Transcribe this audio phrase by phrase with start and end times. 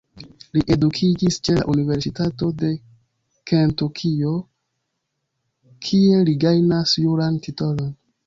[0.57, 2.69] Li edukiĝis ĉe la Universitato de
[3.51, 4.33] Kentukio
[5.89, 7.95] kie li gajnas juran titolon.